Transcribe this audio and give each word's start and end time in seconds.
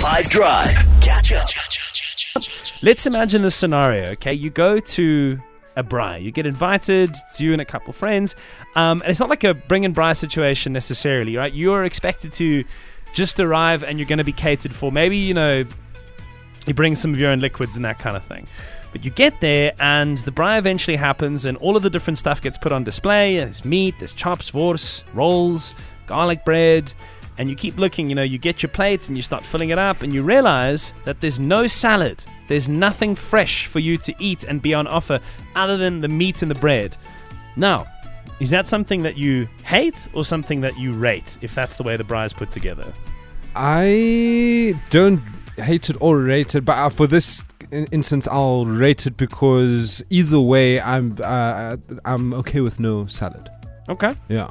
5 0.00 0.30
Drive. 0.30 0.70
Catch 1.02 1.30
up. 1.34 1.46
Let's 2.80 3.04
imagine 3.04 3.42
this 3.42 3.54
scenario, 3.54 4.12
okay? 4.12 4.32
You 4.32 4.48
go 4.48 4.80
to 4.80 5.38
a 5.76 5.84
braai. 5.84 6.22
You 6.22 6.30
get 6.30 6.46
invited, 6.46 7.10
it's 7.10 7.38
you 7.38 7.52
and 7.52 7.60
a 7.60 7.66
couple 7.66 7.92
friends. 7.92 8.34
Um, 8.76 9.02
and 9.02 9.10
it's 9.10 9.20
not 9.20 9.28
like 9.28 9.44
a 9.44 9.52
bring 9.52 9.84
and 9.84 9.94
braai 9.94 10.16
situation 10.16 10.72
necessarily, 10.72 11.36
right? 11.36 11.52
You're 11.52 11.84
expected 11.84 12.32
to 12.32 12.64
just 13.12 13.40
arrive 13.40 13.82
and 13.82 13.98
you're 13.98 14.08
going 14.08 14.16
to 14.16 14.24
be 14.24 14.32
catered 14.32 14.74
for. 14.74 14.90
Maybe, 14.90 15.18
you 15.18 15.34
know, 15.34 15.66
you 16.66 16.72
bring 16.72 16.94
some 16.94 17.12
of 17.12 17.18
your 17.20 17.30
own 17.30 17.40
liquids 17.40 17.76
and 17.76 17.84
that 17.84 17.98
kind 17.98 18.16
of 18.16 18.24
thing. 18.24 18.48
But 18.92 19.04
you 19.04 19.10
get 19.10 19.42
there 19.42 19.74
and 19.78 20.16
the 20.16 20.32
braai 20.32 20.56
eventually 20.58 20.96
happens 20.96 21.44
and 21.44 21.58
all 21.58 21.76
of 21.76 21.82
the 21.82 21.90
different 21.90 22.16
stuff 22.16 22.40
gets 22.40 22.56
put 22.56 22.72
on 22.72 22.84
display. 22.84 23.36
There's 23.36 23.66
meat, 23.66 23.96
there's 23.98 24.14
chops, 24.14 24.54
wors, 24.54 25.04
rolls, 25.12 25.74
garlic 26.06 26.46
bread. 26.46 26.94
And 27.40 27.48
you 27.48 27.56
keep 27.56 27.78
looking, 27.78 28.10
you 28.10 28.14
know, 28.14 28.22
you 28.22 28.36
get 28.36 28.62
your 28.62 28.68
plates 28.68 29.08
and 29.08 29.16
you 29.16 29.22
start 29.22 29.46
filling 29.46 29.70
it 29.70 29.78
up 29.78 30.02
and 30.02 30.12
you 30.12 30.22
realize 30.22 30.92
that 31.06 31.22
there's 31.22 31.40
no 31.40 31.66
salad. 31.66 32.22
There's 32.48 32.68
nothing 32.68 33.14
fresh 33.14 33.64
for 33.64 33.78
you 33.78 33.96
to 33.96 34.14
eat 34.18 34.44
and 34.44 34.60
be 34.60 34.74
on 34.74 34.86
offer 34.86 35.20
other 35.54 35.78
than 35.78 36.02
the 36.02 36.08
meat 36.08 36.42
and 36.42 36.50
the 36.50 36.54
bread. 36.54 36.98
Now, 37.56 37.86
is 38.40 38.50
that 38.50 38.68
something 38.68 39.02
that 39.04 39.16
you 39.16 39.48
hate 39.64 40.06
or 40.12 40.22
something 40.22 40.60
that 40.60 40.78
you 40.78 40.92
rate 40.92 41.38
if 41.40 41.54
that's 41.54 41.78
the 41.78 41.82
way 41.82 41.96
the 41.96 42.04
braai 42.04 42.26
is 42.26 42.34
put 42.34 42.50
together? 42.50 42.92
I 43.56 44.78
don't 44.90 45.22
hate 45.56 45.88
it 45.88 45.96
or 45.98 46.18
rate 46.18 46.54
it, 46.54 46.66
but 46.66 46.76
uh, 46.76 46.90
for 46.90 47.06
this 47.06 47.42
instance, 47.70 48.28
I'll 48.28 48.66
rate 48.66 49.06
it 49.06 49.16
because 49.16 50.02
either 50.10 50.40
way, 50.40 50.78
I'm 50.78 51.16
uh, 51.24 51.78
I'm 52.04 52.34
okay 52.34 52.60
with 52.60 52.80
no 52.80 53.06
salad. 53.06 53.48
Okay. 53.88 54.14
Yeah. 54.28 54.50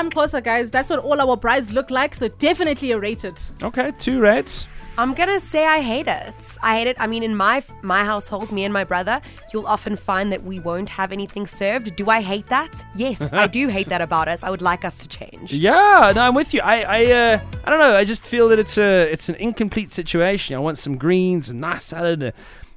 I'm 0.00 0.08
closer, 0.08 0.40
guys. 0.40 0.70
That's 0.70 0.88
what 0.88 1.00
all 1.00 1.20
our 1.20 1.36
braais 1.36 1.74
look 1.74 1.90
like, 1.90 2.14
so 2.14 2.28
definitely 2.28 2.92
a 2.92 2.98
rated. 2.98 3.38
Okay, 3.62 3.92
two 3.98 4.18
rates. 4.18 4.66
I'm 4.96 5.12
gonna 5.12 5.38
say 5.38 5.66
I 5.66 5.82
hate 5.82 6.08
it. 6.08 6.34
I 6.62 6.78
hate 6.78 6.86
it. 6.86 6.96
I 6.98 7.06
mean, 7.06 7.22
in 7.22 7.36
my 7.36 7.62
my 7.82 8.02
household, 8.02 8.50
me 8.50 8.64
and 8.64 8.72
my 8.72 8.82
brother, 8.82 9.20
you'll 9.52 9.66
often 9.66 9.96
find 9.96 10.32
that 10.32 10.42
we 10.42 10.58
won't 10.58 10.88
have 10.88 11.12
anything 11.12 11.44
served. 11.44 11.94
Do 11.96 12.08
I 12.08 12.22
hate 12.22 12.46
that? 12.46 12.82
Yes, 12.94 13.20
I 13.30 13.46
do 13.58 13.68
hate 13.68 13.90
that 13.90 14.00
about 14.00 14.26
us. 14.26 14.42
I 14.42 14.48
would 14.48 14.62
like 14.62 14.86
us 14.86 14.96
to 15.00 15.06
change. 15.08 15.52
Yeah, 15.52 16.12
no, 16.14 16.22
I'm 16.22 16.34
with 16.34 16.54
you. 16.54 16.62
I, 16.62 16.80
I, 16.80 17.12
uh, 17.12 17.40
I 17.64 17.70
don't 17.70 17.78
know. 17.78 17.94
I 17.94 18.04
just 18.04 18.24
feel 18.24 18.48
that 18.48 18.58
it's 18.58 18.78
a, 18.78 19.02
it's 19.12 19.28
an 19.28 19.34
incomplete 19.34 19.92
situation. 19.92 20.56
I 20.56 20.60
want 20.60 20.78
some 20.78 20.96
greens, 20.96 21.50
a 21.50 21.54
nice 21.54 21.84
salad, 21.84 22.22
uh, 22.22 22.30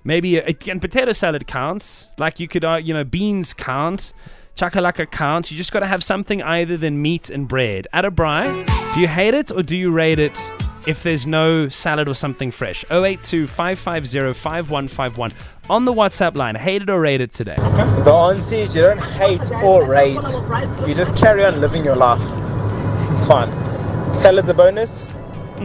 maybe 0.04 0.40
a, 0.40 0.54
and 0.68 0.82
potato 0.82 1.14
salad 1.14 1.48
counts. 1.48 2.10
Like 2.18 2.42
you 2.42 2.50
could, 2.50 2.66
uh, 2.66 2.82
you 2.84 2.94
know, 2.94 3.06
beans 3.06 3.54
count, 3.54 4.12
chakalaka 4.56 5.10
counts. 5.10 5.52
You 5.52 5.58
just 5.58 5.72
got 5.72 5.80
to 5.80 5.88
have 5.88 6.04
something 6.04 6.42
other 6.42 6.78
than 6.78 7.02
meat 7.02 7.30
and 7.30 7.48
bread. 7.48 7.88
At 7.94 8.06
a 8.06 8.12
braai, 8.12 8.94
do 8.94 9.02
you 9.02 9.08
hate 9.08 9.34
it 9.34 9.52
or 9.52 9.64
do 9.64 9.78
you 9.78 9.92
rate 9.92 10.20
it? 10.20 10.40
If 10.86 11.02
there's 11.04 11.26
no 11.26 11.70
salad 11.70 12.10
or 12.10 12.14
something 12.14 12.52
fresh, 12.52 12.84
082 12.92 13.48
550 13.48 14.34
5151 14.34 15.32
on 15.70 15.86
the 15.86 15.94
WhatsApp 15.94 16.36
line. 16.36 16.56
Hate 16.56 16.82
it 16.82 16.90
or 16.90 17.00
rate 17.00 17.22
it 17.22 17.32
today. 17.32 17.56
The 17.56 18.14
answer 18.14 18.56
is 18.56 18.76
you 18.76 18.82
don't 18.82 18.98
hate 18.98 19.50
or 19.64 19.88
rate. 19.88 20.18
You 20.86 20.94
just 20.94 21.16
carry 21.16 21.46
on 21.46 21.62
living 21.62 21.86
your 21.86 21.96
life. 21.96 22.22
It's 23.14 23.26
fine. 23.26 23.50
Salad's 24.14 24.50
a 24.50 24.54
bonus, 24.54 25.08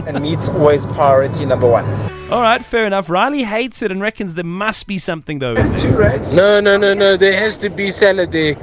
and 0.07 0.21
meat's 0.21 0.49
always 0.49 0.85
priority 0.85 1.45
number 1.45 1.69
one. 1.69 1.85
All 2.31 2.41
right, 2.41 2.63
fair 2.63 2.85
enough. 2.85 3.09
Riley 3.09 3.43
hates 3.43 3.81
it 3.81 3.91
and 3.91 4.01
reckons 4.01 4.35
there 4.35 4.43
must 4.43 4.85
be 4.85 4.97
something 4.99 5.39
though. 5.39 5.55
in 5.55 5.71
there. 5.73 6.35
No, 6.35 6.59
no, 6.59 6.77
no, 6.77 6.93
no. 6.93 7.17
There 7.17 7.35
has 7.35 7.57
to 7.57 7.69
be 7.69 7.91
salad 7.91 8.31
there. 8.31 8.53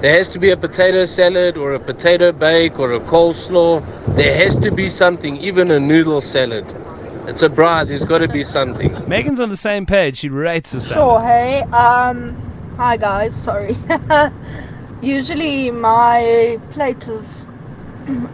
There 0.00 0.12
has 0.12 0.28
to 0.28 0.38
be 0.38 0.50
a 0.50 0.56
potato 0.56 1.06
salad 1.06 1.56
or 1.56 1.72
a 1.74 1.80
potato 1.80 2.30
bake 2.30 2.78
or 2.78 2.92
a 2.92 3.00
coleslaw. 3.00 3.82
There 4.14 4.34
has 4.36 4.56
to 4.58 4.70
be 4.70 4.88
something, 4.88 5.36
even 5.38 5.70
a 5.70 5.80
noodle 5.80 6.20
salad. 6.20 6.66
It's 7.26 7.42
a 7.42 7.48
braai. 7.48 7.88
There's 7.88 8.04
got 8.04 8.18
to 8.18 8.28
be 8.28 8.44
something. 8.44 8.92
Megan's 9.08 9.40
on 9.40 9.48
the 9.48 9.56
same 9.56 9.86
page. 9.86 10.18
She 10.18 10.28
rates 10.28 10.70
the 10.72 10.80
salad. 10.80 10.94
Sure, 10.96 11.20
hey. 11.22 11.62
Um, 11.72 12.36
hi 12.76 12.96
guys, 12.96 13.34
sorry. 13.34 13.76
Usually 15.02 15.72
my 15.72 16.60
plate 16.70 17.08
is 17.08 17.46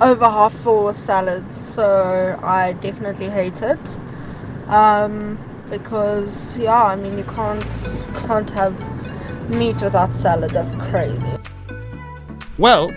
over 0.00 0.24
half 0.24 0.52
full 0.52 0.84
with 0.84 0.96
salads, 0.96 1.56
so 1.56 2.38
I 2.42 2.74
definitely 2.74 3.30
hate 3.30 3.62
it. 3.62 3.98
Um, 4.68 5.38
because 5.70 6.58
yeah, 6.58 6.84
I 6.84 6.96
mean 6.96 7.16
you 7.16 7.24
can't 7.24 7.96
can't 8.26 8.50
have 8.50 8.74
meat 9.50 9.80
without 9.80 10.14
salad. 10.14 10.50
That's 10.50 10.72
crazy. 10.72 11.26
Well, 12.58 12.90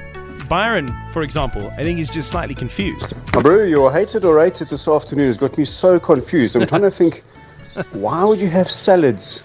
Byron, 0.50 0.88
for 1.12 1.24
example, 1.24 1.72
I 1.78 1.84
think 1.84 1.97
he's 1.97 2.09
just 2.09 2.30
slightly 2.30 2.53
confused. 2.53 3.13
Oh, 3.34 3.42
bro, 3.42 3.63
your 3.63 3.92
hated 3.92 4.25
or 4.25 4.36
rated 4.36 4.69
this 4.69 4.88
afternoon 4.88 5.28
has 5.28 5.38
got 5.38 5.57
me 5.57 5.66
so 5.66 6.00
confused. 6.00 6.56
I'm 6.56 6.68
trying 6.68 6.84
to 6.84 6.92
think, 6.92 7.24
why 7.94 8.24
would 8.24 8.40
you 8.40 8.50
have 8.50 8.69
salads 8.69 9.42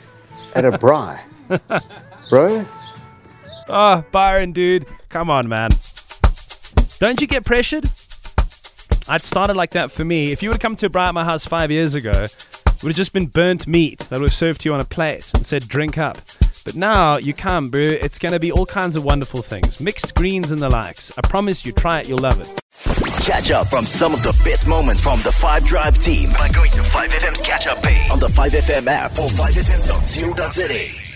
at 0.54 0.64
a 0.64 0.72
braai? 0.72 1.20
bro? 2.28 2.66
Oh, 3.68 4.04
Byron, 4.10 4.52
dude, 4.52 4.86
come 5.08 5.30
on, 5.30 5.48
man. 5.48 5.70
Don't 7.00 7.18
you 7.18 7.26
get 7.26 7.46
pressured? 7.46 7.88
I'd 9.08 9.22
started 9.22 9.56
like 9.56 9.70
that 9.70 9.90
for 9.90 10.04
me. 10.04 10.32
If 10.32 10.42
you 10.42 10.50
would 10.50 10.56
have 10.56 10.60
come 10.60 10.76
to 10.76 10.86
a 10.86 11.12
my 11.14 11.24
house 11.24 11.46
five 11.46 11.70
years 11.70 11.94
ago, 11.94 12.10
it 12.10 12.82
would 12.82 12.90
have 12.90 12.96
just 12.96 13.14
been 13.14 13.26
burnt 13.26 13.66
meat 13.66 14.00
that 14.10 14.20
would 14.20 14.28
have 14.28 14.36
served 14.36 14.60
to 14.60 14.68
you 14.68 14.74
on 14.74 14.80
a 14.80 14.84
plate 14.84 15.30
and 15.34 15.46
said, 15.46 15.66
drink 15.66 15.96
up. 15.96 16.18
But 16.62 16.76
now 16.76 17.16
you 17.16 17.32
come, 17.32 17.70
bro. 17.70 17.80
It's 17.80 18.18
going 18.18 18.32
to 18.32 18.38
be 18.38 18.52
all 18.52 18.66
kinds 18.66 18.96
of 18.96 19.04
wonderful 19.04 19.40
things. 19.40 19.80
Mixed 19.80 20.14
greens 20.14 20.50
and 20.50 20.60
the 20.60 20.68
likes. 20.68 21.10
I 21.16 21.22
promise 21.26 21.64
you, 21.64 21.72
try 21.72 22.00
it, 22.00 22.08
you'll 22.08 22.18
love 22.18 22.38
it. 22.38 22.62
Catch 23.24 23.50
up 23.50 23.68
from 23.68 23.86
some 23.86 24.12
of 24.12 24.22
the 24.22 24.38
best 24.44 24.68
moments 24.68 25.02
from 25.02 25.20
the 25.20 25.32
5 25.32 25.64
Drive 25.64 25.98
team 26.02 26.28
by 26.38 26.50
going 26.50 26.70
to 26.72 26.82
5FM's 26.82 27.40
catch 27.40 27.66
up 27.66 27.82
page 27.82 28.10
on 28.10 28.18
the 28.18 28.28
5FM 28.28 28.86
app 28.88 29.12
or 29.12 29.28
5FM.co.za. 29.28 31.09